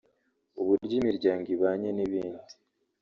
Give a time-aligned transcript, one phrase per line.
[0.61, 2.51] uburyo imiryango ibanye n’ibindi